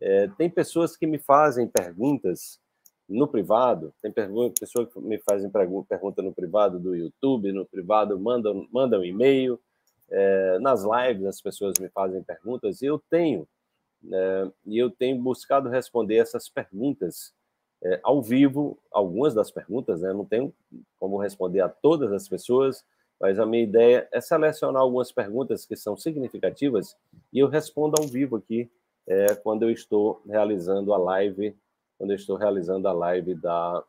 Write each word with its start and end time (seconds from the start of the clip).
É, 0.00 0.28
tem 0.36 0.50
pessoas 0.50 0.96
que 0.96 1.06
me 1.06 1.18
fazem 1.18 1.66
perguntas 1.66 2.60
no 3.08 3.26
privado, 3.28 3.94
tem 4.02 4.12
pessoas 4.58 4.92
que 4.92 5.00
me 5.00 5.18
fazem 5.18 5.50
pergunta 5.50 6.22
no 6.22 6.32
privado 6.32 6.78
do 6.78 6.94
YouTube, 6.94 7.52
no 7.52 7.64
privado 7.64 8.18
mandam, 8.18 8.66
mandam 8.72 9.04
e-mail, 9.04 9.60
é, 10.10 10.58
nas 10.58 10.82
lives 10.82 11.26
as 11.26 11.40
pessoas 11.40 11.74
me 11.80 11.88
fazem 11.88 12.22
perguntas 12.22 12.82
e 12.82 12.86
eu 12.86 13.00
tenho 13.10 13.46
é, 14.12 14.50
e 14.66 14.78
eu 14.78 14.90
tenho 14.90 15.20
buscado 15.20 15.68
responder 15.68 16.16
essas 16.16 16.48
perguntas 16.48 17.32
é, 17.82 18.00
ao 18.02 18.22
vivo, 18.22 18.78
algumas 18.90 19.34
das 19.34 19.50
perguntas, 19.50 20.00
né? 20.00 20.12
não 20.12 20.24
tenho 20.24 20.52
como 20.98 21.18
responder 21.18 21.60
a 21.60 21.68
todas 21.68 22.12
as 22.12 22.28
pessoas, 22.28 22.84
mas 23.20 23.38
a 23.38 23.46
minha 23.46 23.62
ideia 23.62 24.08
é 24.12 24.20
selecionar 24.20 24.82
algumas 24.82 25.10
perguntas 25.12 25.64
que 25.66 25.76
são 25.76 25.96
significativas 25.96 26.96
e 27.32 27.38
eu 27.38 27.48
respondo 27.48 28.00
ao 28.00 28.06
vivo 28.06 28.36
aqui 28.36 28.70
é, 29.06 29.34
quando 29.34 29.62
eu 29.62 29.70
estou 29.70 30.22
realizando 30.26 30.92
a 30.92 30.98
live, 30.98 31.56
quando 31.98 32.10
eu 32.10 32.16
estou 32.16 32.36
realizando 32.36 32.88
a 32.88 32.92
live 32.92 33.34
da, 33.34 33.84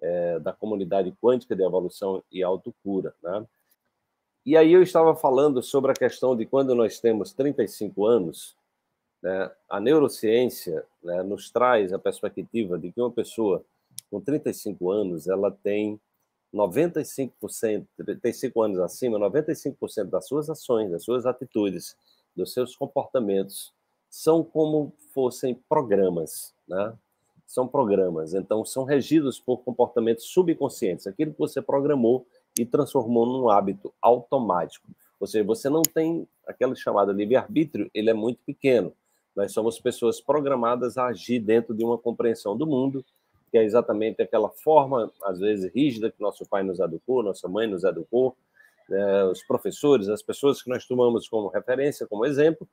é, 0.00 0.38
da 0.40 0.52
comunidade 0.52 1.12
quântica 1.22 1.54
de 1.54 1.62
evolução 1.62 2.22
e 2.30 2.42
autocura, 2.42 3.14
né? 3.22 3.46
E 4.44 4.56
aí 4.56 4.72
eu 4.72 4.82
estava 4.82 5.14
falando 5.14 5.62
sobre 5.62 5.90
a 5.90 5.94
questão 5.94 6.34
de 6.34 6.46
quando 6.46 6.74
nós 6.74 6.98
temos 7.00 7.34
35 7.34 8.06
anos, 8.06 8.56
né, 9.22 9.50
a 9.68 9.78
neurociência 9.78 10.86
né, 11.02 11.22
nos 11.22 11.50
traz 11.50 11.92
a 11.92 11.98
perspectiva 11.98 12.78
de 12.78 12.90
que 12.90 12.98
uma 12.98 13.10
pessoa 13.10 13.62
com 14.10 14.22
35 14.22 14.90
anos 14.90 15.28
ela 15.28 15.50
tem 15.50 16.00
95%, 16.54 17.86
35 17.98 18.62
anos 18.62 18.78
acima, 18.78 19.18
95% 19.18 20.04
das 20.04 20.26
suas 20.26 20.48
ações, 20.48 20.90
das 20.90 21.04
suas 21.04 21.26
atitudes, 21.26 21.94
dos 22.34 22.54
seus 22.54 22.74
comportamentos 22.74 23.74
são 24.10 24.42
como 24.42 24.92
fossem 25.12 25.54
programas, 25.68 26.54
né? 26.66 26.94
São 27.46 27.66
programas, 27.66 28.34
então 28.34 28.64
são 28.64 28.84
regidos 28.84 29.40
por 29.40 29.58
comportamentos 29.58 30.24
subconscientes, 30.26 31.06
aquilo 31.06 31.32
que 31.32 31.38
você 31.38 31.62
programou 31.62 32.26
e 32.58 32.66
transformou 32.66 33.24
num 33.24 33.48
hábito 33.48 33.92
automático. 34.02 34.86
Ou 35.18 35.26
seja, 35.26 35.44
você 35.44 35.68
não 35.68 35.82
tem 35.82 36.28
aquele 36.46 36.76
chamado 36.76 37.10
livre-arbítrio, 37.12 37.90
ele 37.94 38.10
é 38.10 38.14
muito 38.14 38.40
pequeno. 38.44 38.92
Nós 39.34 39.52
somos 39.52 39.80
pessoas 39.80 40.20
programadas 40.20 40.98
a 40.98 41.06
agir 41.06 41.40
dentro 41.40 41.74
de 41.74 41.84
uma 41.84 41.96
compreensão 41.96 42.56
do 42.56 42.66
mundo, 42.66 43.04
que 43.50 43.56
é 43.56 43.64
exatamente 43.64 44.20
aquela 44.20 44.50
forma, 44.50 45.10
às 45.24 45.38
vezes 45.38 45.72
rígida, 45.72 46.10
que 46.10 46.20
nosso 46.20 46.44
pai 46.46 46.62
nos 46.62 46.78
educou, 46.80 47.22
nossa 47.22 47.48
mãe 47.48 47.66
nos 47.66 47.82
educou, 47.82 48.36
né, 48.88 49.24
os 49.24 49.42
professores, 49.42 50.08
as 50.08 50.22
pessoas 50.22 50.62
que 50.62 50.68
nós 50.68 50.86
tomamos 50.86 51.28
como 51.28 51.48
referência, 51.48 52.06
como 52.06 52.26
exemplo, 52.26 52.68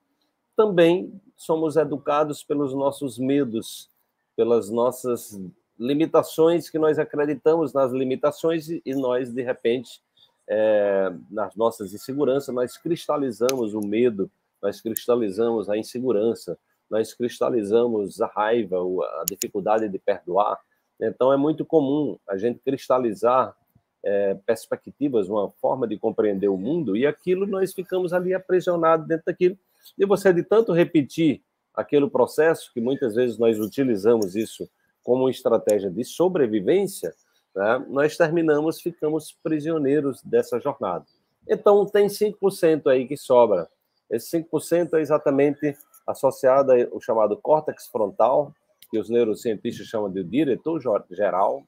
também 0.55 1.21
somos 1.35 1.75
educados 1.75 2.43
pelos 2.43 2.73
nossos 2.73 3.17
medos, 3.17 3.89
pelas 4.35 4.69
nossas 4.69 5.39
limitações 5.77 6.69
que 6.69 6.79
nós 6.79 6.97
acreditamos 6.97 7.73
nas 7.73 7.91
limitações 7.91 8.69
e 8.69 8.95
nós, 8.95 9.31
de 9.31 9.41
repente, 9.41 10.01
é, 10.47 11.11
nas 11.29 11.55
nossas 11.55 11.93
inseguranças, 11.93 12.53
nós 12.53 12.77
cristalizamos 12.77 13.73
o 13.73 13.81
medo 13.81 14.31
nós 14.65 14.81
cristalizamos 14.81 15.69
a 15.69 15.77
insegurança, 15.77 16.57
nós 16.89 17.13
cristalizamos 17.13 18.19
a 18.19 18.25
raiva, 18.25 18.77
a 19.21 19.23
dificuldade 19.29 19.87
de 19.87 19.99
perdoar. 19.99 20.59
Então, 20.99 21.31
é 21.31 21.37
muito 21.37 21.63
comum 21.63 22.17
a 22.27 22.35
gente 22.35 22.59
cristalizar 22.59 23.55
é, 24.03 24.33
perspectivas, 24.45 25.29
uma 25.29 25.51
forma 25.61 25.87
de 25.87 25.99
compreender 25.99 26.47
o 26.47 26.57
mundo, 26.57 26.97
e 26.97 27.05
aquilo 27.05 27.45
nós 27.45 27.73
ficamos 27.73 28.11
ali 28.11 28.33
aprisionados 28.33 29.07
dentro 29.07 29.25
daquilo. 29.27 29.55
E 29.97 30.05
você, 30.05 30.33
de 30.33 30.43
tanto 30.43 30.71
repetir 30.71 31.41
aquele 31.73 32.09
processo, 32.09 32.71
que 32.73 32.81
muitas 32.81 33.15
vezes 33.15 33.37
nós 33.37 33.59
utilizamos 33.59 34.35
isso 34.35 34.69
como 35.03 35.29
estratégia 35.29 35.89
de 35.89 36.03
sobrevivência, 36.03 37.13
né, 37.55 37.85
nós 37.89 38.17
terminamos, 38.17 38.81
ficamos 38.81 39.37
prisioneiros 39.43 40.21
dessa 40.23 40.59
jornada. 40.59 41.05
Então, 41.47 41.85
tem 41.85 42.07
5% 42.07 42.87
aí 42.87 43.07
que 43.07 43.15
sobra. 43.15 43.69
Esse 44.09 44.41
5% 44.41 44.93
é 44.93 45.01
exatamente 45.01 45.77
associado 46.05 46.71
ao 46.71 46.99
chamado 46.99 47.37
córtex 47.37 47.87
frontal, 47.87 48.53
que 48.89 48.99
os 48.99 49.09
neurocientistas 49.09 49.87
chamam 49.87 50.11
de 50.11 50.23
diretor 50.23 50.81
geral, 51.11 51.63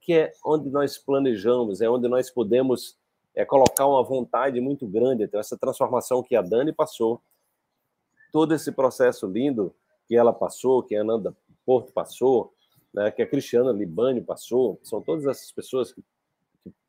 que 0.00 0.14
é 0.14 0.32
onde 0.44 0.68
nós 0.70 0.98
planejamos, 0.98 1.80
é 1.80 1.88
onde 1.88 2.08
nós 2.08 2.30
podemos 2.30 2.96
é, 3.34 3.44
colocar 3.44 3.86
uma 3.86 4.02
vontade 4.02 4.60
muito 4.60 4.86
grande. 4.86 5.24
Então, 5.24 5.38
essa 5.38 5.56
transformação 5.56 6.22
que 6.22 6.36
a 6.36 6.42
Dani 6.42 6.72
passou, 6.72 7.20
todo 8.32 8.54
esse 8.54 8.72
processo 8.72 9.26
lindo 9.26 9.74
que 10.06 10.16
ela 10.16 10.32
passou, 10.32 10.82
que 10.82 10.96
a 10.96 11.02
Ananda 11.02 11.36
Porto 11.64 11.92
passou, 11.92 12.52
né, 12.92 13.10
que 13.10 13.22
a 13.22 13.26
Cristiana 13.26 13.72
Libânio 13.72 14.24
passou, 14.24 14.78
são 14.82 15.00
todas 15.00 15.26
essas 15.26 15.52
pessoas 15.52 15.92
que, 15.92 16.02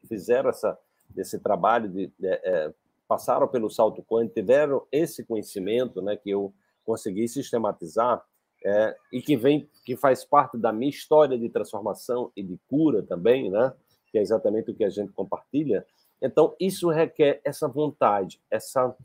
fizeram 0.08 0.50
essa, 0.50 0.78
esse 1.16 1.40
trabalho 1.40 1.88
de, 1.88 2.08
de 2.20 2.28
é, 2.28 2.74
passaram 3.08 3.48
pelo 3.48 3.70
salto 3.70 4.04
quântico, 4.04 4.36
tiveram 4.36 4.86
esse 4.92 5.24
conhecimento, 5.24 6.02
né, 6.02 6.16
que 6.16 6.30
eu 6.30 6.54
consegui 6.84 7.28
sistematizar 7.28 8.24
é, 8.66 8.96
e 9.12 9.22
que 9.22 9.36
vem, 9.38 9.70
que 9.86 9.96
faz 9.96 10.26
parte 10.26 10.58
da 10.58 10.72
minha 10.72 10.90
história 10.90 11.38
de 11.38 11.50
transformação 11.50 12.32
e 12.36 12.44
de 12.44 12.60
cura 12.68 13.04
também, 13.04 13.50
né, 13.50 13.74
que 14.12 14.18
é 14.18 14.22
exatamente 14.22 14.72
o 14.72 14.76
que 14.76 14.84
a 14.84 14.90
gente 14.90 15.12
compartilha. 15.12 15.86
Então 16.22 16.56
isso 16.60 16.90
requer 16.90 17.42
essa 17.44 17.68
vontade, 17.68 18.40
essa 18.50 18.96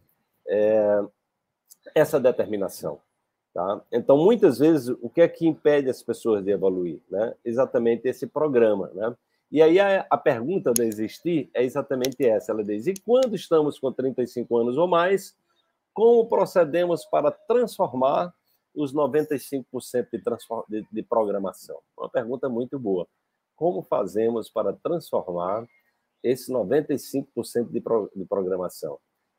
é, 0.49 1.05
essa 1.95 2.19
determinação. 2.21 3.01
Tá? 3.53 3.83
Então, 3.91 4.19
muitas 4.19 4.59
vezes, 4.59 4.95
o 5.01 5.09
que 5.09 5.21
é 5.23 5.29
que 5.29 5.47
impede 5.47 5.89
as 5.89 6.03
pessoas 6.03 6.45
de 6.45 6.51
evoluir? 6.51 7.01
Né? 7.11 7.35
Exatamente 7.45 8.07
esse 8.07 8.27
programa. 8.27 8.91
Né? 8.95 9.17
E 9.51 9.63
aí 9.63 9.81
a, 9.81 10.07
a, 10.11 10.19
pergunta 10.19 10.73
de 10.73 10.83
existir 10.83 11.49
é 11.55 11.65
exatamente 11.65 12.23
essa. 12.27 12.53
Ela 12.53 12.63
diz: 12.63 12.87
e 12.87 12.95
quando 12.95 13.35
estamos 13.35 13.79
com 13.79 13.93
35 13.93 14.57
anos 14.59 14.77
ou 14.77 14.87
mais, 14.87 15.35
como 15.95 16.29
procedemos 16.29 17.07
para 17.07 17.31
transformar 17.31 18.35
os 18.75 18.93
95% 18.93 19.65
de, 20.13 20.23
de, 20.69 20.87
de 20.93 21.03
programação? 21.03 21.79
Uma 21.97 22.11
pergunta 22.11 22.51
muito 22.51 22.79
boa. 22.79 23.09
Como 23.55 23.81
fazemos 23.81 24.51
para 24.51 24.75
transformar 24.75 25.67
esse 26.23 26.53
95% 26.53 27.71
de, 27.71 27.81
pro, 27.81 28.11
de 28.15 28.25
programação? 28.27 28.99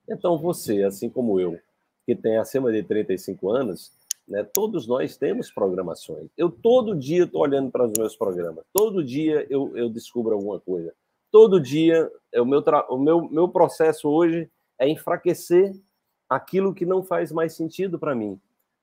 Então, 0.10 0.40
você, 0.40 0.84
assim 0.84 1.10
como 1.10 1.40
eu, 1.40 1.60
que 2.08 2.16
tem 2.16 2.38
acima 2.38 2.72
de 2.72 2.82
35 2.84 3.50
anos, 3.50 3.92
né? 4.26 4.42
Todos 4.54 4.88
nós 4.88 5.18
temos 5.18 5.52
programações. 5.52 6.30
Eu 6.38 6.50
todo 6.50 6.96
dia 6.96 7.26
estou 7.26 7.42
olhando 7.42 7.70
para 7.70 7.86
os 7.86 7.92
meus 7.98 8.16
programas. 8.16 8.64
Todo 8.72 9.04
dia 9.04 9.46
eu, 9.50 9.76
eu 9.76 9.90
descubro 9.90 10.34
alguma 10.34 10.58
coisa. 10.58 10.94
Todo 11.30 11.60
dia 11.60 12.10
é 12.32 12.42
o 12.42 12.46
meu, 12.46 12.64
o 12.90 12.98
meu, 12.98 13.22
meu 13.30 13.50
processo 13.50 14.10
hoje 14.10 14.50
é 14.80 14.88
enfraquecer 14.88 15.74
aquilo 16.30 16.74
que 16.74 16.86
não 16.86 17.04
faz 17.04 17.30
mais 17.30 17.54
sentido 17.54 18.00
para 18.00 18.16
mim. 18.16 18.40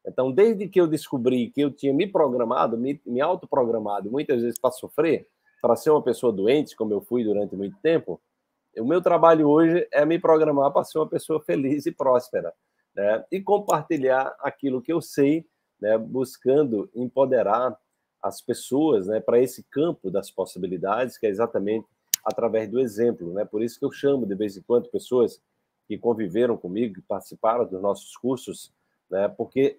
Então, 0.06 0.30
desde 0.30 0.68
que 0.68 0.78
eu 0.78 0.86
descobri 0.86 1.50
que 1.50 1.62
eu 1.62 1.70
tinha 1.70 1.94
me 1.94 2.06
programado, 2.06 2.76
me, 2.76 3.00
me 3.06 3.22
autoprogramado, 3.22 4.10
muitas 4.10 4.42
vezes 4.42 4.58
para 4.58 4.70
sofrer, 4.70 5.26
para 5.62 5.76
ser 5.76 5.88
uma 5.90 6.02
pessoa 6.02 6.30
doente, 6.30 6.76
como 6.76 6.92
eu 6.92 7.00
fui 7.00 7.24
durante 7.24 7.56
muito 7.56 7.78
tempo, 7.80 8.20
o 8.76 8.84
meu 8.84 9.00
trabalho 9.00 9.48
hoje 9.48 9.88
é 9.90 10.04
me 10.04 10.18
programar 10.18 10.70
para 10.72 10.84
ser 10.84 10.98
uma 10.98 11.08
pessoa 11.08 11.40
feliz 11.40 11.86
e 11.86 11.92
próspera 11.92 12.52
né, 12.94 13.24
e 13.30 13.40
compartilhar 13.40 14.34
aquilo 14.40 14.80
que 14.80 14.92
eu 14.92 15.00
sei, 15.00 15.46
né, 15.80 15.98
buscando 15.98 16.88
empoderar 16.94 17.76
as 18.22 18.40
pessoas 18.40 19.06
né, 19.06 19.20
para 19.20 19.38
esse 19.38 19.62
campo 19.64 20.10
das 20.10 20.30
possibilidades, 20.30 21.18
que 21.18 21.26
é 21.26 21.28
exatamente 21.28 21.86
através 22.24 22.70
do 22.70 22.80
exemplo. 22.80 23.32
Né? 23.34 23.44
Por 23.44 23.62
isso 23.62 23.78
que 23.78 23.84
eu 23.84 23.92
chamo, 23.92 24.24
de 24.24 24.34
vez 24.34 24.56
em 24.56 24.62
quando, 24.62 24.88
pessoas 24.88 25.42
que 25.86 25.98
conviveram 25.98 26.56
comigo, 26.56 26.94
que 26.94 27.02
participaram 27.02 27.66
dos 27.66 27.82
nossos 27.82 28.16
cursos, 28.16 28.72
né? 29.10 29.28
porque 29.28 29.78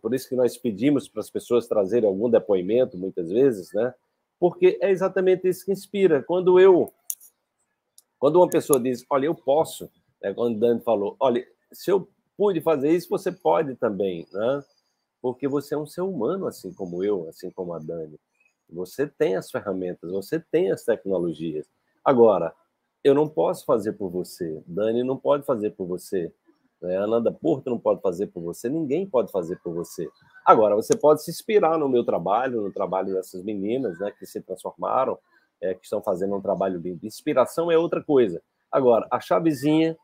por 0.00 0.14
isso 0.14 0.28
que 0.28 0.34
nós 0.34 0.56
pedimos 0.56 1.06
para 1.06 1.20
as 1.20 1.28
pessoas 1.28 1.66
trazerem 1.68 2.08
algum 2.08 2.30
depoimento, 2.30 2.96
muitas 2.96 3.30
vezes, 3.30 3.70
né? 3.74 3.92
porque 4.40 4.78
é 4.80 4.90
exatamente 4.90 5.46
isso 5.46 5.64
que 5.64 5.72
inspira. 5.72 6.22
Quando 6.22 6.58
eu, 6.58 6.90
quando 8.18 8.36
uma 8.36 8.48
pessoa 8.48 8.80
diz, 8.80 9.04
olha, 9.10 9.26
eu 9.26 9.34
posso, 9.34 9.90
né? 10.22 10.32
quando 10.32 10.56
o 10.56 10.58
Dani 10.58 10.80
falou, 10.80 11.14
olha, 11.20 11.46
se 11.70 11.90
eu 11.90 12.08
pude 12.42 12.60
fazer 12.60 12.90
isso, 12.90 13.08
você 13.08 13.30
pode 13.30 13.76
também, 13.76 14.26
né? 14.32 14.64
Porque 15.20 15.46
você 15.46 15.76
é 15.76 15.78
um 15.78 15.86
ser 15.86 16.00
humano, 16.00 16.48
assim 16.48 16.72
como 16.72 17.04
eu, 17.04 17.28
assim 17.28 17.52
como 17.52 17.72
a 17.72 17.78
Dani. 17.78 18.18
Você 18.68 19.06
tem 19.06 19.36
as 19.36 19.48
ferramentas, 19.48 20.10
você 20.10 20.40
tem 20.40 20.72
as 20.72 20.82
tecnologias. 20.82 21.68
Agora, 22.04 22.52
eu 23.04 23.14
não 23.14 23.28
posso 23.28 23.64
fazer 23.64 23.92
por 23.92 24.10
você, 24.10 24.60
Dani 24.66 25.04
não 25.04 25.16
pode 25.16 25.46
fazer 25.46 25.70
por 25.70 25.86
você, 25.86 26.32
né? 26.80 26.96
Ananda 26.96 27.30
Porto 27.30 27.70
não 27.70 27.78
pode 27.78 28.00
fazer 28.00 28.26
por 28.26 28.42
você, 28.42 28.68
ninguém 28.68 29.06
pode 29.06 29.30
fazer 29.30 29.60
por 29.62 29.72
você. 29.72 30.08
Agora, 30.44 30.74
você 30.74 30.96
pode 30.96 31.22
se 31.22 31.30
inspirar 31.30 31.78
no 31.78 31.88
meu 31.88 32.02
trabalho, 32.02 32.60
no 32.60 32.72
trabalho 32.72 33.14
dessas 33.14 33.44
meninas, 33.44 34.00
né, 34.00 34.10
que 34.18 34.26
se 34.26 34.40
transformaram, 34.40 35.16
é, 35.60 35.74
que 35.74 35.84
estão 35.84 36.02
fazendo 36.02 36.34
um 36.34 36.42
trabalho 36.42 36.80
lindo. 36.80 37.06
Inspiração 37.06 37.70
é 37.70 37.78
outra 37.78 38.02
coisa. 38.02 38.42
Agora, 38.68 39.06
a 39.12 39.20
chavezinha 39.20 39.96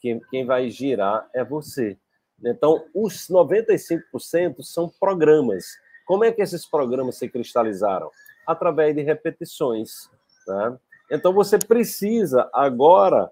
quem, 0.00 0.20
quem 0.30 0.44
vai 0.44 0.70
girar 0.70 1.28
é 1.34 1.44
você. 1.44 1.98
Então, 2.44 2.84
os 2.94 3.28
95% 3.28 4.62
são 4.62 4.88
programas. 5.00 5.64
Como 6.06 6.24
é 6.24 6.32
que 6.32 6.42
esses 6.42 6.66
programas 6.66 7.16
se 7.16 7.28
cristalizaram? 7.28 8.10
Através 8.46 8.94
de 8.94 9.02
repetições. 9.02 10.10
Né? 10.46 10.78
Então, 11.10 11.32
você 11.32 11.58
precisa 11.58 12.48
agora 12.52 13.30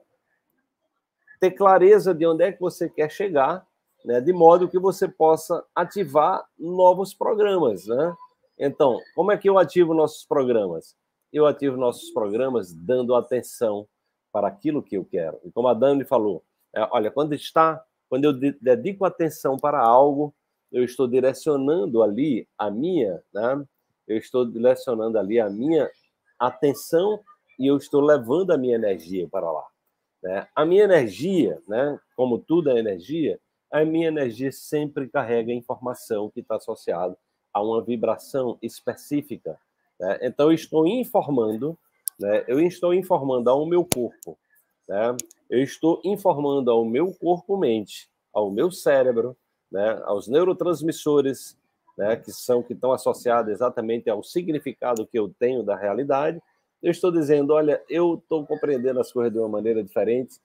ter 1.38 1.50
clareza 1.50 2.14
de 2.14 2.26
onde 2.26 2.44
é 2.44 2.52
que 2.52 2.60
você 2.60 2.88
quer 2.88 3.10
chegar, 3.10 3.66
né? 4.04 4.20
de 4.20 4.32
modo 4.32 4.68
que 4.68 4.78
você 4.78 5.06
possa 5.06 5.64
ativar 5.74 6.44
novos 6.58 7.14
programas. 7.14 7.86
Né? 7.86 8.16
Então, 8.58 8.98
como 9.14 9.30
é 9.30 9.36
que 9.36 9.48
eu 9.48 9.58
ativo 9.58 9.92
nossos 9.94 10.24
programas? 10.24 10.96
Eu 11.32 11.46
ativo 11.46 11.76
nossos 11.76 12.10
programas 12.10 12.72
dando 12.72 13.14
atenção 13.14 13.86
para 14.32 14.48
aquilo 14.48 14.82
que 14.82 14.96
eu 14.96 15.04
quero. 15.04 15.38
E 15.44 15.50
como 15.50 15.68
a 15.68 15.74
Dani 15.74 16.04
falou, 16.04 16.42
é, 16.74 16.88
olha, 16.90 17.10
quando 17.10 17.34
está 17.34 17.84
quando 18.08 18.24
eu 18.26 18.32
dedico 18.32 19.04
atenção 19.04 19.56
para 19.56 19.80
algo, 19.80 20.32
eu 20.70 20.84
estou 20.84 21.08
direcionando 21.08 22.02
ali 22.02 22.46
a 22.56 22.70
minha, 22.70 23.20
né? 23.32 23.64
Eu 24.06 24.18
estou 24.18 24.44
direcionando 24.44 25.18
ali 25.18 25.40
a 25.40 25.48
minha 25.50 25.90
atenção 26.38 27.18
e 27.58 27.66
eu 27.66 27.76
estou 27.76 28.00
levando 28.00 28.52
a 28.52 28.58
minha 28.58 28.76
energia 28.76 29.26
para 29.28 29.50
lá. 29.50 29.66
Né? 30.22 30.46
A 30.54 30.64
minha 30.64 30.84
energia, 30.84 31.60
né? 31.66 31.98
Como 32.14 32.38
tudo 32.38 32.70
é 32.70 32.78
energia, 32.78 33.40
a 33.68 33.84
minha 33.84 34.08
energia 34.08 34.52
sempre 34.52 35.08
carrega 35.08 35.52
informação 35.52 36.30
que 36.30 36.38
está 36.38 36.56
associada 36.56 37.16
a 37.52 37.62
uma 37.62 37.82
vibração 37.82 38.58
específica. 38.62 39.58
Né? 39.98 40.18
Então, 40.22 40.50
eu 40.50 40.54
estou 40.54 40.86
informando, 40.86 41.76
né? 42.18 42.44
eu 42.46 42.60
estou 42.60 42.94
informando 42.94 43.50
ao 43.50 43.66
meu 43.66 43.84
corpo 43.84 44.38
né? 44.88 45.16
Eu 45.54 45.62
estou 45.62 46.00
informando 46.04 46.68
ao 46.68 46.84
meu 46.84 47.14
corpo-mente, 47.14 48.08
ao 48.32 48.50
meu 48.50 48.72
cérebro, 48.72 49.36
né? 49.70 50.02
aos 50.04 50.26
neurotransmissores, 50.26 51.56
né? 51.96 52.16
que 52.16 52.32
são 52.32 52.60
que 52.60 52.72
estão 52.72 52.90
associados 52.90 53.52
exatamente 53.52 54.10
ao 54.10 54.20
significado 54.20 55.06
que 55.06 55.16
eu 55.16 55.32
tenho 55.38 55.62
da 55.62 55.76
realidade. 55.76 56.42
Eu 56.82 56.90
estou 56.90 57.12
dizendo, 57.12 57.52
olha, 57.52 57.80
eu 57.88 58.16
estou 58.16 58.44
compreendendo 58.44 58.98
as 58.98 59.12
coisas 59.12 59.32
de 59.32 59.38
uma 59.38 59.48
maneira 59.48 59.80
diferente. 59.80 60.40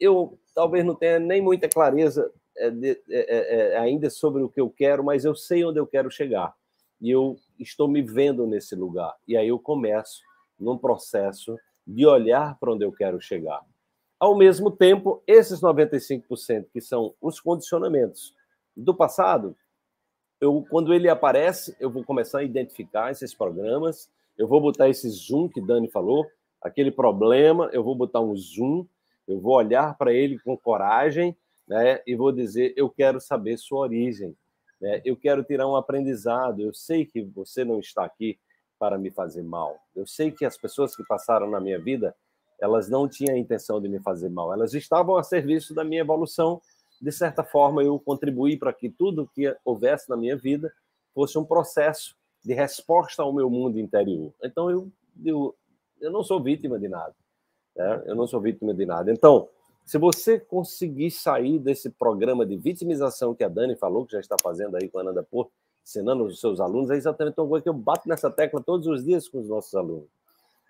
Eu 0.00 0.36
talvez 0.52 0.84
não 0.84 0.96
tenha 0.96 1.20
nem 1.20 1.40
muita 1.40 1.68
clareza 1.68 2.28
é, 2.56 2.68
de, 2.68 3.00
é, 3.08 3.36
é, 3.36 3.74
é, 3.74 3.78
ainda 3.78 4.10
sobre 4.10 4.42
o 4.42 4.48
que 4.48 4.60
eu 4.60 4.68
quero, 4.68 5.04
mas 5.04 5.24
eu 5.24 5.36
sei 5.36 5.64
onde 5.64 5.78
eu 5.78 5.86
quero 5.86 6.10
chegar. 6.10 6.52
E 7.00 7.12
eu 7.12 7.36
estou 7.60 7.86
me 7.86 8.02
vendo 8.02 8.44
nesse 8.44 8.74
lugar. 8.74 9.14
E 9.28 9.36
aí 9.36 9.46
eu 9.46 9.58
começo 9.60 10.20
num 10.58 10.76
processo 10.76 11.56
de 11.86 12.04
olhar 12.04 12.58
para 12.58 12.72
onde 12.72 12.84
eu 12.84 12.90
quero 12.90 13.20
chegar. 13.20 13.62
Ao 14.18 14.36
mesmo 14.36 14.70
tempo, 14.70 15.22
esses 15.26 15.60
95% 15.60 16.66
que 16.72 16.80
são 16.80 17.14
os 17.20 17.38
condicionamentos 17.38 18.34
do 18.76 18.94
passado, 18.94 19.54
eu, 20.40 20.64
quando 20.70 20.92
ele 20.94 21.08
aparece, 21.08 21.76
eu 21.78 21.90
vou 21.90 22.04
começar 22.04 22.40
a 22.40 22.44
identificar 22.44 23.10
esses 23.10 23.34
programas, 23.34 24.10
eu 24.36 24.46
vou 24.46 24.60
botar 24.60 24.88
esse 24.88 25.08
zoom 25.10 25.48
que 25.48 25.60
Dani 25.60 25.88
falou, 25.88 26.26
aquele 26.62 26.90
problema, 26.90 27.68
eu 27.72 27.82
vou 27.82 27.94
botar 27.94 28.20
um 28.20 28.34
zoom, 28.36 28.86
eu 29.26 29.40
vou 29.40 29.54
olhar 29.54 29.96
para 29.96 30.12
ele 30.12 30.38
com 30.38 30.56
coragem, 30.56 31.36
né, 31.66 32.00
e 32.06 32.14
vou 32.14 32.32
dizer, 32.32 32.72
eu 32.76 32.88
quero 32.88 33.20
saber 33.20 33.58
sua 33.58 33.80
origem, 33.80 34.36
né, 34.80 35.00
eu 35.04 35.16
quero 35.16 35.42
tirar 35.42 35.66
um 35.68 35.76
aprendizado, 35.76 36.60
eu 36.60 36.72
sei 36.72 37.04
que 37.04 37.22
você 37.22 37.64
não 37.64 37.80
está 37.80 38.04
aqui 38.04 38.38
para 38.78 38.98
me 38.98 39.10
fazer 39.10 39.42
mal. 39.42 39.78
Eu 39.94 40.06
sei 40.06 40.30
que 40.30 40.44
as 40.44 40.56
pessoas 40.56 40.94
que 40.94 41.02
passaram 41.04 41.50
na 41.50 41.60
minha 41.60 41.78
vida, 41.78 42.14
elas 42.60 42.88
não 42.88 43.08
tinham 43.08 43.34
a 43.34 43.38
intenção 43.38 43.80
de 43.80 43.88
me 43.88 44.00
fazer 44.00 44.28
mal. 44.28 44.52
Elas 44.52 44.74
estavam 44.74 45.16
a 45.16 45.22
serviço 45.22 45.74
da 45.74 45.84
minha 45.84 46.00
evolução. 46.00 46.60
De 47.00 47.12
certa 47.12 47.44
forma, 47.44 47.82
eu 47.82 47.98
contribuí 47.98 48.56
para 48.56 48.72
que 48.72 48.88
tudo 48.88 49.30
que 49.34 49.54
houvesse 49.64 50.08
na 50.08 50.16
minha 50.16 50.36
vida 50.36 50.72
fosse 51.14 51.38
um 51.38 51.44
processo 51.44 52.16
de 52.42 52.54
resposta 52.54 53.22
ao 53.22 53.32
meu 53.32 53.50
mundo 53.50 53.78
interior. 53.78 54.32
Então, 54.42 54.70
eu, 54.70 54.88
eu, 55.24 55.54
eu 56.00 56.10
não 56.10 56.22
sou 56.22 56.42
vítima 56.42 56.78
de 56.78 56.88
nada. 56.88 57.14
Né? 57.74 58.02
Eu 58.06 58.14
não 58.14 58.26
sou 58.26 58.40
vítima 58.40 58.72
de 58.72 58.86
nada. 58.86 59.12
Então, 59.12 59.48
se 59.84 59.98
você 59.98 60.40
conseguir 60.40 61.10
sair 61.10 61.58
desse 61.58 61.90
programa 61.90 62.44
de 62.46 62.56
vitimização 62.56 63.34
que 63.34 63.44
a 63.44 63.48
Dani 63.48 63.76
falou, 63.76 64.06
que 64.06 64.12
já 64.12 64.20
está 64.20 64.36
fazendo 64.42 64.76
aí 64.76 64.88
com 64.88 64.98
a 64.98 65.02
Ananda 65.02 65.22
Porto, 65.22 65.52
ensinando 65.84 66.24
os 66.24 66.40
seus 66.40 66.58
alunos, 66.58 66.90
é 66.90 66.96
exatamente 66.96 67.38
uma 67.38 67.48
coisa 67.48 67.62
que 67.62 67.68
eu 67.68 67.74
bato 67.74 68.08
nessa 68.08 68.30
tecla 68.30 68.60
todos 68.60 68.86
os 68.88 69.04
dias 69.04 69.28
com 69.28 69.38
os 69.38 69.48
nossos 69.48 69.74
alunos. 69.74 70.08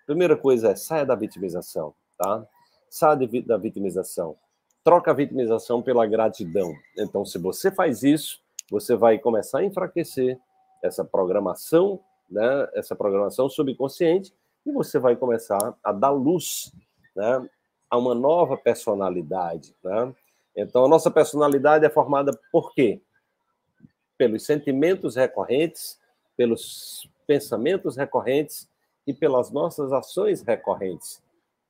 Primeira 0.07 0.35
coisa 0.35 0.69
é 0.69 0.75
saia 0.75 1.05
da 1.05 1.13
vitimização, 1.13 1.93
tá? 2.17 2.43
Saia 2.89 3.15
de, 3.15 3.41
da 3.43 3.57
vitimização. 3.57 4.35
Troca 4.83 5.11
a 5.11 5.13
vitimização 5.13 5.83
pela 5.83 6.07
gratidão. 6.07 6.73
Então, 6.97 7.23
se 7.23 7.37
você 7.37 7.69
faz 7.69 8.01
isso, 8.01 8.39
você 8.71 8.95
vai 8.95 9.19
começar 9.19 9.59
a 9.59 9.63
enfraquecer 9.63 10.39
essa 10.83 11.05
programação, 11.05 11.99
né? 12.27 12.67
Essa 12.73 12.95
programação 12.95 13.47
subconsciente 13.47 14.33
e 14.65 14.71
você 14.71 14.97
vai 14.97 15.15
começar 15.15 15.77
a 15.83 15.91
dar 15.91 16.09
luz, 16.09 16.71
né? 17.15 17.47
A 17.87 17.97
uma 17.99 18.15
nova 18.15 18.57
personalidade, 18.57 19.75
né? 19.83 20.11
Então, 20.55 20.85
a 20.85 20.87
nossa 20.87 21.11
personalidade 21.11 21.85
é 21.85 21.89
formada 21.89 22.31
por 22.51 22.73
quê? 22.73 22.99
pelos 24.17 24.43
sentimentos 24.43 25.15
recorrentes, 25.15 25.99
pelos 26.35 27.07
pensamentos 27.25 27.95
recorrentes 27.95 28.67
e 29.07 29.13
pelas 29.13 29.49
nossas 29.49 29.93
ações 29.93 30.41
recorrentes. 30.41 31.23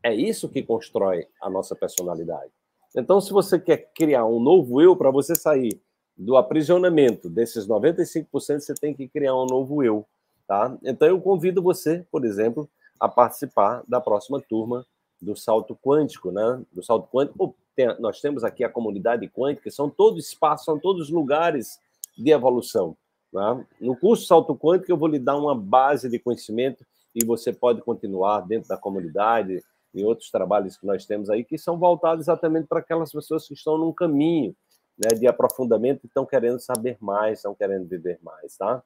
É 0.03 0.13
isso 0.13 0.49
que 0.49 0.63
constrói 0.63 1.27
a 1.41 1.49
nossa 1.49 1.75
personalidade. 1.75 2.51
Então, 2.95 3.21
se 3.21 3.31
você 3.31 3.59
quer 3.59 3.91
criar 3.93 4.25
um 4.25 4.39
novo 4.39 4.81
eu, 4.81 4.95
para 4.95 5.11
você 5.11 5.35
sair 5.35 5.79
do 6.17 6.35
aprisionamento 6.35 7.29
desses 7.29 7.67
95%, 7.67 8.59
você 8.59 8.73
tem 8.73 8.93
que 8.93 9.07
criar 9.07 9.35
um 9.35 9.45
novo 9.45 9.83
eu. 9.83 10.03
Tá? 10.47 10.75
Então, 10.83 11.07
eu 11.07 11.21
convido 11.21 11.61
você, 11.61 12.05
por 12.11 12.25
exemplo, 12.25 12.67
a 12.99 13.07
participar 13.07 13.83
da 13.87 14.01
próxima 14.01 14.41
turma 14.41 14.85
do 15.21 15.35
salto 15.35 15.75
quântico, 15.75 16.31
né? 16.31 16.63
Do 16.71 16.83
salto 16.83 17.07
quântico. 17.11 17.55
nós 17.99 18.19
temos 18.19 18.43
aqui 18.43 18.63
a 18.63 18.69
comunidade 18.69 19.27
quântica, 19.29 19.69
são 19.69 19.89
todos 19.89 20.25
espaços, 20.25 20.65
são 20.65 20.79
todos 20.79 21.09
lugares 21.09 21.79
de 22.17 22.31
evolução. 22.31 22.97
Né? 23.31 23.65
No 23.79 23.95
curso 23.95 24.25
Salto 24.25 24.55
Quântico, 24.55 24.91
eu 24.91 24.97
vou 24.97 25.07
lhe 25.07 25.19
dar 25.19 25.37
uma 25.37 25.55
base 25.55 26.09
de 26.09 26.17
conhecimento 26.17 26.85
e 27.17 27.25
você 27.25 27.51
pode 27.51 27.81
continuar 27.81 28.41
dentro 28.41 28.69
da 28.69 28.77
comunidade 28.77 29.63
e 29.91 30.03
outros 30.03 30.29
trabalhos 30.29 30.77
que 30.77 30.85
nós 30.85 31.03
temos 31.07 31.31
aí, 31.31 31.43
que 31.43 31.57
são 31.57 31.79
voltados 31.79 32.25
exatamente 32.25 32.67
para 32.67 32.79
aquelas 32.79 33.11
pessoas 33.11 33.47
que 33.47 33.55
estão 33.55 33.75
num 33.75 33.91
caminho 33.91 34.55
né, 34.95 35.17
de 35.17 35.25
aprofundamento 35.25 36.03
e 36.03 36.07
estão 36.07 36.27
querendo 36.27 36.59
saber 36.59 36.95
mais, 36.99 37.39
estão 37.39 37.55
querendo 37.55 37.87
viver 37.87 38.19
mais. 38.21 38.55
Tá? 38.55 38.83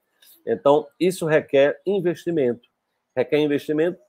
Então, 0.48 0.88
isso 0.98 1.26
requer 1.26 1.82
investimento. 1.86 2.70
Requer 3.14 3.40
investimento 3.40 4.00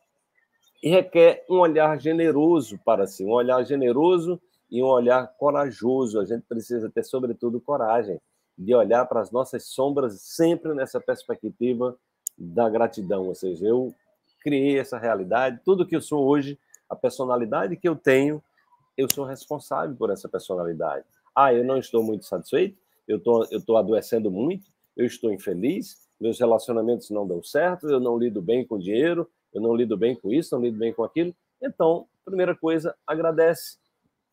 e 0.81 0.89
requer 0.89 1.45
um 1.51 1.59
olhar 1.59 2.01
generoso 2.01 2.79
para 2.85 3.09
si, 3.09 3.25
um 3.25 3.33
olhar 3.33 3.65
generoso 3.65 4.41
e 4.71 4.81
um 4.81 4.87
olhar 4.87 5.27
corajoso. 5.37 6.21
A 6.21 6.25
gente 6.25 6.43
precisa 6.43 6.89
ter, 6.89 7.03
sobretudo, 7.03 7.61
coragem 7.61 8.21
de 8.57 8.73
olhar 8.73 9.05
para 9.07 9.21
as 9.21 9.33
nossas 9.33 9.67
sombras 9.67 10.21
sempre 10.21 10.75
nessa 10.75 11.01
perspectiva 11.01 11.97
da 12.39 12.69
gratidão, 12.69 13.27
ou 13.27 13.35
seja, 13.35 13.67
eu 13.67 13.93
criei 14.43 14.79
essa 14.79 14.99
realidade, 14.99 15.61
tudo 15.65 15.87
que 15.87 15.97
eu 15.97 16.03
sou 16.03 16.27
hoje, 16.27 16.59
a 16.89 16.97
personalidade 16.97 17.77
que 17.77 17.89
eu 17.89 17.97
tenho, 17.97 18.43
eu 18.97 19.09
sou 19.13 19.25
responsável 19.25 19.97
por 19.97 20.11
essa 20.11 20.29
personalidade. 20.29 21.05
Ah, 21.35 21.53
eu 21.53 21.65
não 21.65 21.79
estou 21.79 22.03
muito 22.03 22.25
satisfeito, 22.25 22.77
eu 23.09 23.19
tô, 23.19 23.45
estou 23.45 23.77
adoecendo 23.77 24.31
muito, 24.31 24.69
eu 24.97 25.07
estou 25.07 25.33
infeliz, 25.33 26.09
meus 26.21 26.39
relacionamentos 26.39 27.11
não 27.11 27.27
dão 27.27 27.43
certo, 27.43 27.89
eu 27.89 27.99
não 27.99 28.19
lido 28.19 28.43
bem 28.43 28.67
com 28.67 28.79
dinheiro, 28.79 29.29
eu 29.53 29.61
não 29.61 29.75
lido 29.75 29.97
bem 29.97 30.15
com 30.15 30.31
isso, 30.33 30.55
não 30.55 30.63
lido 30.63 30.79
bem 30.79 30.93
com 30.93 31.03
aquilo. 31.03 31.35
Então, 31.61 32.07
primeira 32.25 32.55
coisa, 32.55 32.95
agradece 33.07 33.79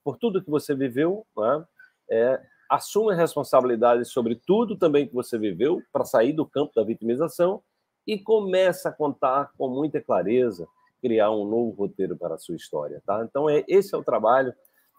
por 0.04 0.18
tudo 0.18 0.44
que 0.44 0.50
você 0.50 0.76
viveu, 0.76 1.26
né? 1.38 1.66
é, 2.10 2.42
assume 2.70 3.14
a 3.14 3.16
responsabilidade 3.16 4.06
sobre 4.06 4.36
tudo 4.36 4.76
também 4.76 5.08
que 5.08 5.14
você 5.14 5.38
viveu 5.38 5.82
para 5.92 6.06
sair 6.06 6.34
do 6.34 6.46
campo 6.46 6.74
da 6.76 6.84
vitimização 6.84 7.62
e 8.06 8.18
começa 8.18 8.90
a 8.90 8.92
contar 8.92 9.52
com 9.58 9.70
muita 9.70 10.02
clareza, 10.02 10.68
criar 11.02 11.32
um 11.32 11.46
novo 11.46 11.72
roteiro 11.72 12.18
para 12.18 12.36
a 12.36 12.38
sua 12.38 12.56
história, 12.56 13.02
tá? 13.06 13.26
Então 13.28 13.50
é 13.50 13.64
esse 13.68 13.94
é 13.94 13.98
o 13.98 14.04
trabalho 14.04 14.54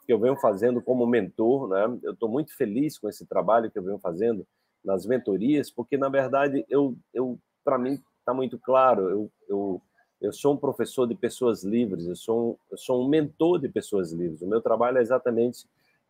que 0.06 0.12
eu 0.12 0.18
venho 0.18 0.36
fazendo 0.36 0.80
como 0.80 1.06
mentor, 1.06 1.68
né? 1.68 1.98
Eu 2.02 2.12
estou 2.12 2.28
muito 2.28 2.56
feliz 2.56 2.98
com 2.98 3.08
esse 3.08 3.26
trabalho 3.26 3.70
que 3.70 3.78
eu 3.78 3.82
venho 3.82 3.98
fazendo 3.98 4.46
nas 4.84 5.04
mentorias, 5.06 5.70
porque 5.70 5.96
na 5.96 6.08
verdade 6.08 6.64
eu, 6.68 6.96
eu 7.12 7.38
para 7.64 7.78
mim 7.78 8.02
está 8.18 8.32
muito 8.32 8.58
claro, 8.58 9.08
eu, 9.08 9.30
eu 9.48 9.82
eu 10.20 10.32
sou 10.32 10.52
um 10.52 10.56
professor 10.56 11.06
de 11.06 11.14
pessoas 11.14 11.64
livres, 11.64 12.06
eu 12.06 12.14
sou 12.14 12.50
um, 12.50 12.56
eu 12.70 12.76
sou 12.76 13.02
um 13.02 13.08
mentor 13.08 13.58
de 13.58 13.68
pessoas 13.68 14.12
livres. 14.12 14.42
O 14.42 14.46
meu 14.46 14.60
trabalho 14.60 14.98
é 14.98 15.00
exatamente 15.00 15.66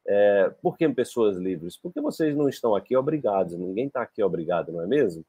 é, 0.06 0.52
por 0.60 0.76
que 0.76 0.88
pessoas 0.88 1.36
livres? 1.36 1.76
Porque 1.76 2.00
vocês 2.00 2.36
não 2.36 2.48
estão 2.48 2.74
aqui 2.74 2.96
obrigados, 2.96 3.56
ninguém 3.56 3.86
está 3.86 4.02
aqui 4.02 4.22
obrigado, 4.22 4.72
não 4.72 4.82
é 4.82 4.86
mesmo? 4.86 5.24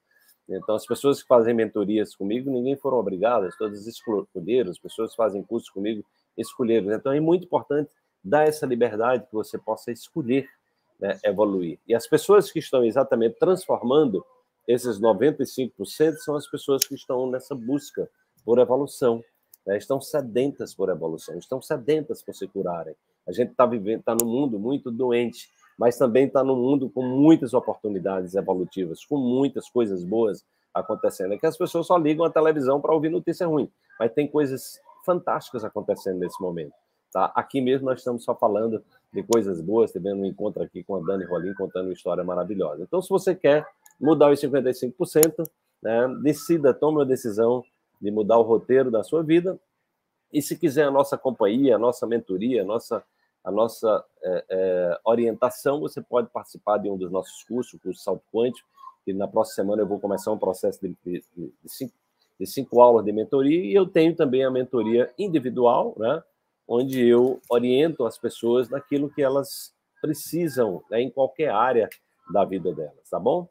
Então, 0.50 0.76
as 0.76 0.86
pessoas 0.86 1.22
que 1.22 1.28
fazem 1.28 1.54
mentorias 1.54 2.16
comigo, 2.16 2.52
ninguém 2.52 2.76
foram 2.76 2.98
obrigadas, 2.98 3.56
todas 3.58 3.88
escolheram, 3.88 4.70
as 4.70 4.80
pessoas 4.80 5.12
que 5.12 5.18
fazem 5.18 5.44
cursos 5.44 5.70
comigo 5.70 6.04
escolheram. 6.38 6.92
Então, 6.92 7.12
é 7.12 7.20
muito 7.20 7.46
importante 7.46 7.90
dar 8.24 8.48
essa 8.48 8.66
liberdade 8.66 9.26
que 9.26 9.34
você 9.34 9.58
possa 9.58 9.92
escolher 9.92 10.48
né, 11.00 11.18
evoluir. 11.24 11.80
E 11.88 11.96
as 11.96 12.08
pessoas 12.08 12.52
que 12.52 12.60
estão 12.60 12.84
exatamente 12.84 13.38
transformando 13.40 14.24
esses 14.68 15.00
95% 15.00 15.72
são 16.18 16.36
as 16.36 16.48
pessoas 16.48 16.88
que 16.88 16.94
estão 16.94 17.30
nessa 17.30 17.56
busca 17.56 18.10
por 18.46 18.60
evolução, 18.60 19.24
né, 19.66 19.78
estão 19.78 20.00
sedentas 20.00 20.74
por 20.74 20.90
evolução, 20.90 21.38
estão 21.38 21.62
sedentas 21.62 22.22
por 22.22 22.36
se 22.36 22.48
curarem. 22.48 22.96
A 23.28 23.32
gente 23.32 23.52
está 23.52 23.66
vivendo, 23.66 24.00
está 24.00 24.16
no 24.16 24.28
mundo 24.28 24.60
muito 24.60 24.92
doente, 24.92 25.50
mas 25.82 25.98
também 25.98 26.28
está 26.28 26.44
no 26.44 26.56
mundo 26.56 26.92
com 26.92 27.02
muitas 27.02 27.56
oportunidades 27.56 28.36
evolutivas, 28.36 29.04
com 29.04 29.18
muitas 29.18 29.68
coisas 29.68 30.04
boas 30.04 30.46
acontecendo. 30.72 31.34
É 31.34 31.40
que 31.40 31.48
as 31.48 31.58
pessoas 31.58 31.88
só 31.88 31.98
ligam 31.98 32.24
a 32.24 32.30
televisão 32.30 32.80
para 32.80 32.94
ouvir 32.94 33.10
notícia 33.10 33.48
ruim, 33.48 33.68
mas 34.00 34.14
tem 34.14 34.28
coisas 34.28 34.80
fantásticas 35.04 35.66
acontecendo 35.66 36.20
nesse 36.20 36.40
momento. 36.40 36.72
Tá? 37.12 37.32
Aqui 37.34 37.60
mesmo 37.60 37.88
nós 37.88 37.98
estamos 37.98 38.24
só 38.24 38.36
falando 38.36 38.84
de 39.12 39.24
coisas 39.24 39.60
boas, 39.60 39.92
tivendo 39.92 40.22
um 40.22 40.26
encontro 40.26 40.62
aqui 40.62 40.84
com 40.84 40.98
a 40.98 41.00
Dani 41.00 41.26
Rolim 41.26 41.56
contando 41.56 41.88
uma 41.88 41.94
história 41.94 42.24
maravilhosa. 42.24 42.84
Então, 42.84 43.02
se 43.02 43.10
você 43.10 43.34
quer 43.34 43.66
mudar 44.00 44.30
os 44.30 44.40
55%, 44.40 45.50
né, 45.82 46.08
decida, 46.22 46.76
tome 46.76 47.00
uma 47.00 47.06
decisão 47.08 47.64
de 48.00 48.12
mudar 48.12 48.38
o 48.38 48.44
roteiro 48.44 48.92
da 48.92 49.02
sua 49.02 49.24
vida. 49.24 49.60
E 50.32 50.44
se 50.44 50.56
quiser 50.56 50.84
a 50.84 50.92
nossa 50.92 51.18
companhia, 51.18 51.76
a 51.76 51.80
nossa 51.80 52.06
mentoria, 52.06 52.62
a 52.62 52.66
nossa, 52.66 53.04
a 53.44 53.52
nossa 53.52 54.04
é, 54.24 54.46
é, 54.50 55.00
orientação, 55.04 55.80
você 55.80 56.02
pode 56.02 56.30
participar 56.30 56.78
de 56.78 56.90
um 56.90 56.98
dos 56.98 57.12
nossos 57.12 57.44
cursos, 57.44 57.74
o 57.74 57.80
curso 57.80 58.02
Salto 58.02 58.24
Quântico, 58.34 58.68
que 59.04 59.14
na 59.14 59.28
próxima 59.28 59.56
semana 59.56 59.82
eu 59.82 59.88
vou 59.88 60.00
começar 60.00 60.32
um 60.32 60.38
processo 60.38 60.80
de, 60.82 60.96
de, 61.04 61.24
de, 61.36 61.54
cinco, 61.66 61.94
de 62.40 62.46
cinco 62.46 62.82
aulas 62.82 63.04
de 63.04 63.12
mentoria, 63.12 63.66
e 63.66 63.74
eu 63.74 63.88
tenho 63.88 64.16
também 64.16 64.44
a 64.44 64.52
mentoria 64.52 65.12
individual, 65.18 65.96
né? 65.98 66.22
onde 66.68 67.06
eu 67.06 67.42
oriento 67.50 68.06
as 68.06 68.18
pessoas 68.18 68.70
naquilo 68.70 69.10
que 69.10 69.22
elas 69.22 69.74
precisam, 70.02 70.84
né, 70.90 71.02
em 71.02 71.10
qualquer 71.10 71.50
área 71.50 71.90
da 72.32 72.46
vida 72.46 72.74
delas, 72.74 73.10
tá 73.10 73.20
bom? 73.20 73.48